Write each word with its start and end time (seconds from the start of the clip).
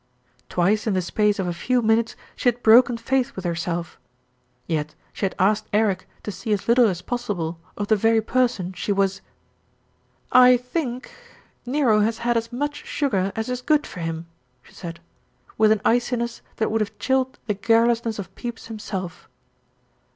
Twice 0.49 0.87
in 0.87 0.95
the 0.95 1.01
space 1.03 1.37
of 1.37 1.45
a 1.47 1.53
few 1.53 1.79
minutes 1.83 2.15
she 2.35 2.49
had 2.49 2.63
broken 2.63 2.97
faith 2.97 3.35
with 3.35 3.45
herself; 3.45 3.99
yet 4.65 4.95
she 5.13 5.25
had 5.27 5.35
asked 5.37 5.69
Eric 5.71 6.07
to 6.23 6.31
see 6.31 6.51
as 6.53 6.67
little 6.67 6.87
as 6.87 7.03
possible 7.03 7.59
of 7.77 7.87
the 7.87 7.95
very 7.95 8.19
person 8.19 8.73
she 8.73 8.91
was 8.91 9.21
"I 10.31 10.57
think 10.57 11.11
Nero 11.67 11.99
has 11.99 12.17
had 12.17 12.35
as 12.35 12.51
much 12.51 12.83
sugar 12.83 13.31
as 13.35 13.47
is 13.47 13.61
good 13.61 13.85
for 13.85 13.99
him," 13.99 14.25
she 14.63 14.73
said, 14.73 14.99
with 15.55 15.71
an 15.71 15.81
iciness 15.85 16.41
that 16.55 16.71
would 16.71 16.81
have 16.81 16.97
chilled 16.97 17.37
the 17.45 17.53
garrulousness 17.53 18.17
of 18.17 18.33
Pepys 18.33 18.69
himself. 18.69 19.29